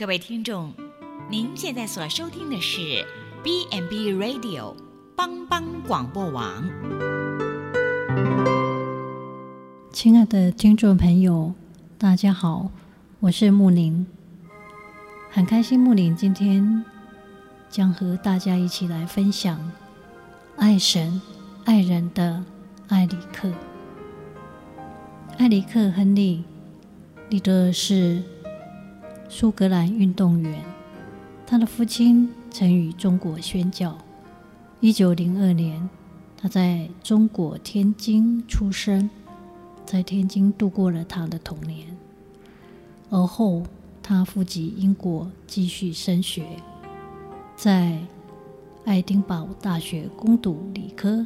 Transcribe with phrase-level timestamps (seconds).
[0.00, 0.72] 各位听众，
[1.28, 3.04] 您现在所收听的是
[3.42, 4.74] B n B Radio
[5.14, 6.64] 帮帮广播网。
[9.92, 11.52] 亲爱的听众朋友，
[11.98, 12.70] 大家好，
[13.18, 14.06] 我是木林，
[15.28, 16.82] 很开心木林今天
[17.68, 19.70] 将和大家一起来分享
[20.56, 21.20] 爱神
[21.66, 22.42] 爱人的
[22.88, 23.52] 艾里克。
[25.36, 26.38] 艾里克·亨利·
[27.28, 28.22] 你的是
[29.32, 30.60] 苏格兰运动员，
[31.46, 33.96] 他的父亲曾与中国宣教。
[34.80, 35.88] 一九零二年，
[36.36, 39.08] 他在中国天津出生，
[39.86, 41.86] 在天津度过了他的童年。
[43.08, 43.62] 而后，
[44.02, 46.44] 他赴及英国继续升学，
[47.54, 48.00] 在
[48.84, 51.24] 爱丁堡大学攻读理科。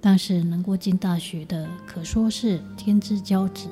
[0.00, 3.68] 当时能够进大学的，可说是天之骄子，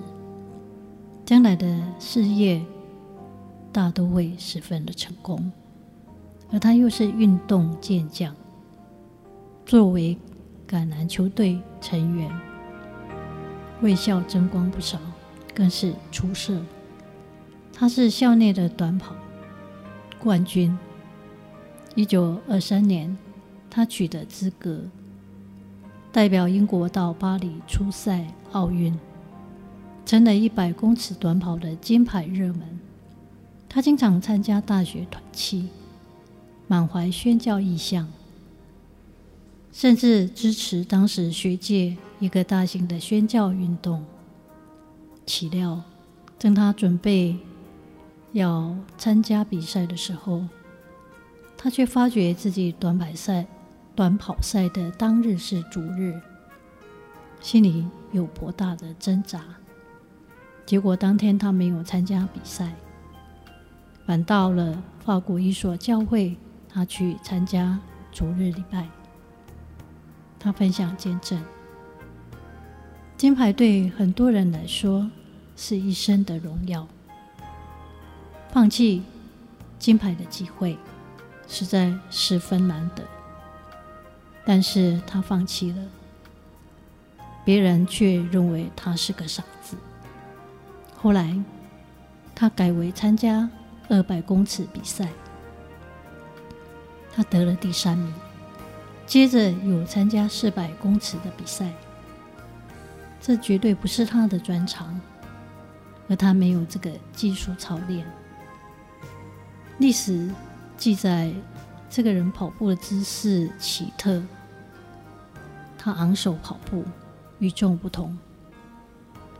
[1.24, 2.62] 将来的事业
[3.74, 5.50] 大都会十分的成功。
[6.52, 8.32] 而他又是运动健将，
[9.66, 10.16] 作为
[10.68, 12.30] 橄榄球队成员，
[13.82, 15.00] 为校争光不少，
[15.52, 16.62] 更是出色。
[17.72, 19.16] 他是校内的短跑
[20.20, 20.78] 冠军。
[21.96, 23.16] 一九二三年，
[23.68, 24.82] 他取得资格。
[26.12, 28.96] 代表英国到巴黎出赛奥运，
[30.06, 32.73] 成了一百公尺短跑的金牌热门。
[33.74, 35.68] 他经常参加大学团契，
[36.68, 38.08] 满怀宣教意向，
[39.72, 44.04] 甚至支持当时学界一个大型的宣教运动。
[45.26, 45.82] 岂料，
[46.38, 47.36] 当他准备
[48.30, 50.44] 要参加比赛的时候，
[51.56, 53.44] 他却发觉自己短跑赛。
[53.96, 56.20] 短跑赛的当日是主日，
[57.40, 59.42] 心里有颇大的挣扎。
[60.64, 62.72] 结果当天他没有参加比赛，
[64.06, 66.36] 反到了法国一所教会，
[66.68, 67.78] 他去参加
[68.12, 68.86] 主日礼拜。
[70.38, 71.42] 他分享见证：
[73.16, 75.10] 金牌对很多人来说
[75.56, 76.86] 是一生的荣耀，
[78.50, 79.02] 放弃
[79.78, 80.76] 金牌的机会
[81.48, 83.02] 实在十分难得。
[84.44, 85.82] 但是他放弃了，
[87.42, 89.78] 别人却认为他是个傻子。
[90.94, 91.34] 后来，
[92.34, 93.48] 他改为参加
[93.94, 95.08] 二百公尺比赛，
[97.14, 98.12] 他得了第三名。
[99.06, 101.70] 接着有参加四百公尺的比赛，
[103.20, 105.00] 这绝对不是他的专长，
[106.08, 108.04] 而他没有这个技术操练。
[109.78, 110.28] 历史
[110.76, 111.32] 记载。
[111.90, 114.20] 这个人跑步的姿势奇特，
[115.78, 116.82] 他昂首跑步，
[117.38, 118.18] 与众不同。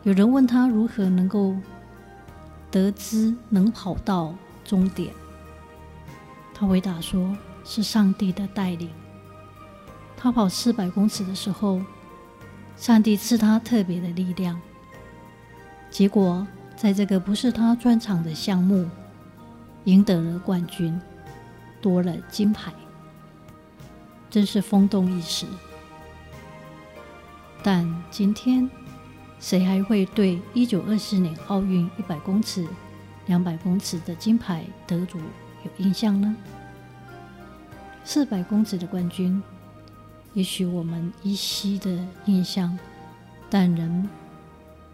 [0.05, 1.57] 有人问他如何能够
[2.71, 4.33] 得知能跑到
[4.65, 5.13] 终点，
[6.55, 8.91] 他回答说：“是上帝的带领。”
[10.17, 11.81] 他跑四百公尺的时候，
[12.77, 14.61] 上帝赐他特别的力量，
[15.91, 18.89] 结果在这个不是他专长的项目，
[19.85, 20.99] 赢得了冠军。
[21.83, 22.73] 夺了金牌，
[24.31, 25.45] 真是风动一时。
[27.63, 28.71] 但今天，
[29.39, 32.67] 谁还会对一九二四年奥运一百公尺、
[33.27, 36.37] 两百公尺的金牌得主有印象呢？
[38.05, 39.43] 四百公尺的冠军，
[40.35, 42.79] 也许我们依稀的印象，
[43.49, 44.09] 但人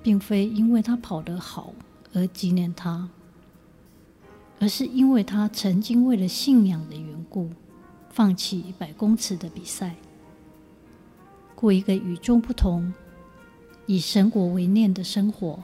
[0.02, 1.72] 并非因为他跑得好
[2.12, 3.08] 而纪念他。
[4.60, 7.48] 而是因为他曾经为了信仰的缘故，
[8.10, 9.96] 放弃一百公尺的比赛，
[11.54, 12.92] 过一个与众不同、
[13.86, 15.58] 以神国为念的生活。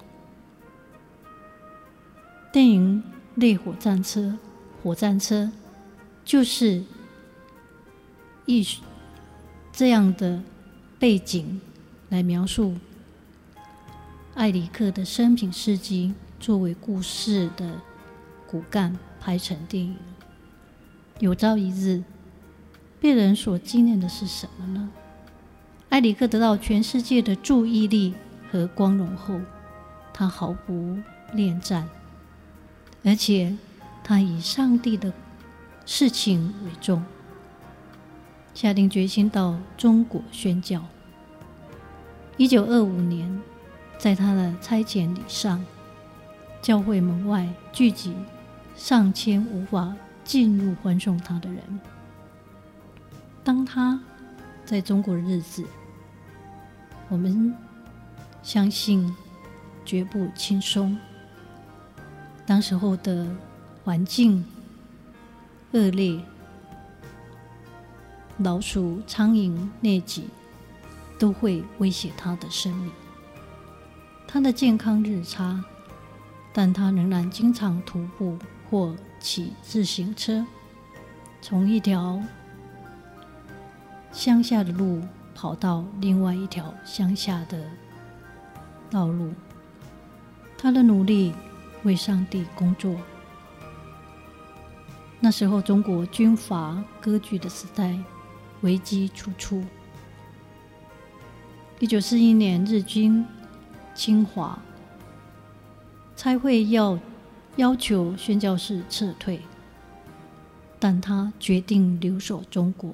[2.57, 3.03] 电影
[3.35, 4.21] 《烈火战车》
[4.83, 5.53] 火战车
[6.25, 6.83] 就是
[8.47, 8.67] 以
[9.71, 10.43] 这样的
[10.99, 11.61] 背景
[12.09, 12.75] 来描述
[14.35, 17.79] 艾里克的生平事迹，作为故事的。
[18.47, 19.95] 骨干拍成电影，
[21.19, 22.03] 有朝一日
[22.99, 24.89] 被人所纪念的是什么呢？
[25.91, 28.15] 艾里克得到全世界的注意力
[28.51, 29.39] 和光荣后，
[30.15, 30.97] 他毫不
[31.35, 31.87] 恋战，
[33.07, 33.57] 而且
[34.03, 35.13] 他以上帝的
[35.85, 37.05] 事情为重，
[38.53, 40.85] 下定决心到中国宣教。
[42.37, 43.41] 一九二五年，
[43.97, 45.65] 在他的差遣礼上，
[46.61, 48.13] 教会门外聚集。
[48.75, 51.63] 上千无法进入欢送他的人。
[53.43, 53.99] 当他
[54.67, 55.65] 在中国的日子，
[57.09, 57.55] 我们
[58.43, 59.15] 相信
[59.85, 60.99] 绝不轻松。
[62.47, 63.27] 当时候的
[63.85, 64.45] 环境
[65.73, 66.21] 恶劣，
[68.39, 70.29] 老鼠、苍蝇、疟疾
[71.19, 72.93] 都会威胁他的生命。
[74.29, 75.65] 他的健康日差，
[76.53, 78.39] 但他仍然经常徒步
[78.71, 80.47] 或骑自行车，
[81.41, 82.23] 从一条
[84.13, 85.03] 乡下的路
[85.35, 87.65] 跑到另外一条乡下的
[88.89, 89.33] 道路。
[90.59, 91.35] 他的努力
[91.87, 92.97] 为上帝工作。
[95.21, 97.97] 那时候，中国军阀割据的时代，
[98.63, 99.63] 危机处处。
[101.79, 103.25] 一九四一年，日军
[103.95, 104.59] 侵华，
[106.17, 106.99] 差会要
[107.55, 109.41] 要求宣教士撤退，
[110.81, 112.93] 但他决定留守中国，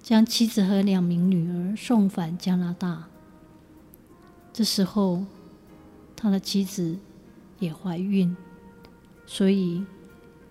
[0.00, 3.08] 将妻子和两名女儿送返加拿大。
[4.52, 5.24] 这时候，
[6.14, 6.98] 他的妻子
[7.62, 8.36] 也怀孕，
[9.24, 9.84] 所以。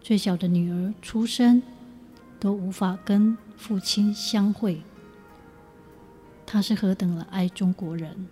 [0.03, 1.61] 最小的女儿出生
[2.39, 4.81] 都无法跟父亲相会，
[6.43, 8.27] 他是何等的爱中国人，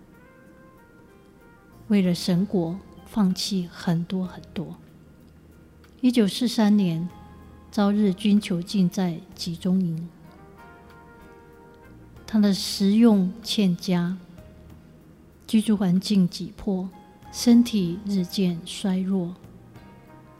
[1.86, 4.74] 为了神国放弃很多很多。
[6.00, 7.08] 一九四三年，
[7.70, 10.08] 遭日军囚禁在集中营，
[12.26, 14.18] 他的食用欠佳，
[15.46, 16.90] 居住环境挤迫，
[17.32, 19.34] 身体日渐衰弱。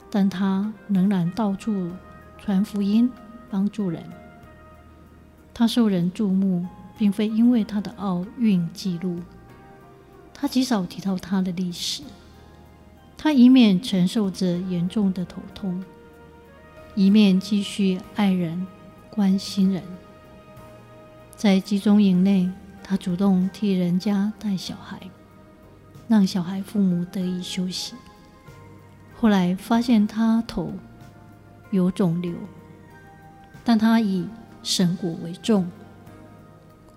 [0.09, 1.89] 但他仍然到处
[2.37, 3.09] 传福音，
[3.49, 4.03] 帮助人。
[5.53, 6.65] 他受人注目，
[6.97, 9.19] 并非因为他的奥运纪录。
[10.33, 12.03] 他极少提到他的历史。
[13.17, 15.81] 他一面承受着严重的头痛，
[16.95, 18.65] 一面继续爱人、
[19.11, 19.83] 关心人。
[21.35, 22.51] 在集中营内，
[22.83, 24.99] 他主动替人家带小孩，
[26.11, 27.93] 让小孩父母得以休息。
[29.17, 30.73] 后来发现他头
[31.69, 32.35] 有肿瘤，
[33.63, 34.27] 但他以
[34.61, 35.71] 神国为重，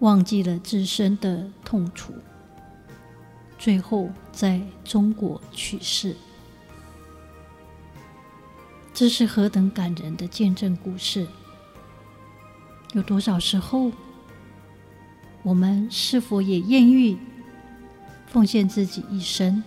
[0.00, 2.12] 忘记了自身的痛楚，
[3.56, 6.16] 最后在中国去世。
[8.92, 11.24] 这是何等感人的见证故事！
[12.94, 13.92] 有多少时候，
[15.44, 17.16] 我们是否也愿意
[18.34, 19.62] 奉献自己一生？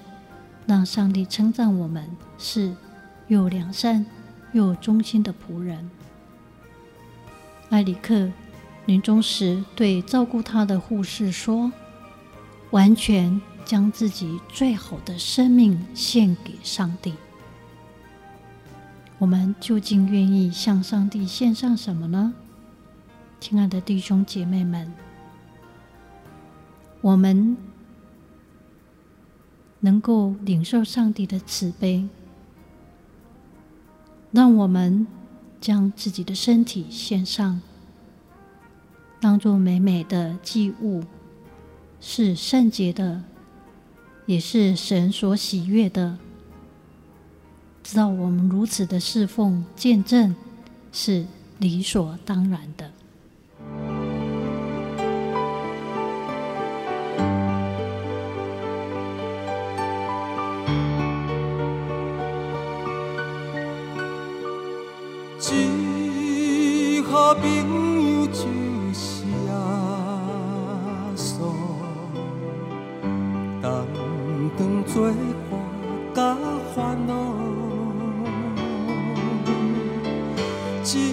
[0.65, 2.05] 让上帝称赞我们
[2.37, 2.75] 是
[3.29, 4.05] 又良善
[4.51, 5.89] 又忠心的仆人。
[7.69, 8.29] 埃里克
[8.85, 11.71] 临终时对照顾他的护士说
[12.71, 17.13] ：“完全将自己最好的生命献给上帝。”
[19.17, 22.33] 我们究竟愿意向上帝献上什么呢？
[23.39, 24.93] 亲爱的弟兄姐妹们，
[26.99, 27.55] 我们。
[29.79, 32.07] 能够领受上帝的慈悲，
[34.31, 35.05] 让我们
[35.61, 37.61] 将自己的身体献上，
[39.19, 41.03] 当作美美的祭物，
[41.99, 43.23] 是圣洁的，
[44.25, 46.17] 也是神所喜悦的。
[47.83, 50.35] 知道我们如此的侍奉见证，
[50.91, 51.25] 是
[51.59, 52.91] 理所当然的。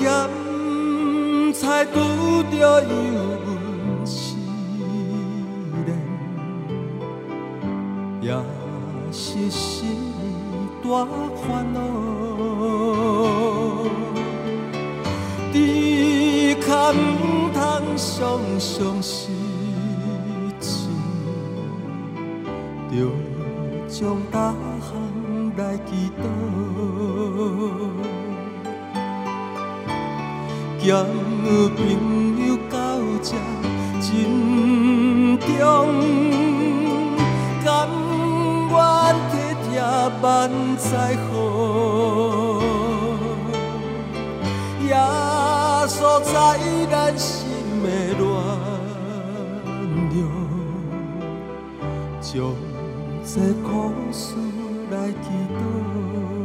[0.00, 0.08] 咸
[1.52, 1.98] 菜拄
[2.50, 2.88] 着忧
[3.44, 4.34] 闷思
[5.84, 5.88] 念，
[8.22, 8.26] 也
[9.12, 9.92] 是心里
[10.82, 10.88] 大
[11.36, 11.78] 烦恼。
[15.52, 15.54] 只
[16.62, 17.60] 可唔通
[17.94, 19.28] 常常失
[20.58, 20.88] 志，
[22.90, 22.94] 着
[23.86, 24.88] 将大项
[25.58, 26.24] 来祈祷，
[30.82, 30.88] 兼
[31.76, 31.78] 朋
[32.46, 32.76] 友到
[33.22, 33.28] 这
[34.00, 34.08] 珍
[35.38, 35.48] 重，
[37.62, 37.68] 甘
[38.70, 38.74] 愿
[39.30, 39.32] 体
[39.68, 39.70] 贴
[40.22, 40.26] 万
[40.78, 40.88] 载
[41.28, 41.30] 好，
[44.88, 44.90] 耶
[45.86, 46.32] 稣在
[46.90, 47.28] 咱心
[47.82, 47.86] 的
[48.18, 48.24] 暖
[50.14, 50.16] 融，
[52.22, 52.32] 将。
[53.22, 53.68] 这苦
[54.10, 54.34] 事
[54.90, 56.39] 来祈祷。